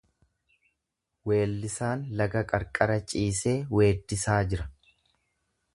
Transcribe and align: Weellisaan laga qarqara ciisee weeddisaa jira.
Weellisaan 1.31 2.01
laga 2.23 2.43
qarqara 2.53 2.97
ciisee 3.13 3.55
weeddisaa 3.81 4.41
jira. 4.55 4.69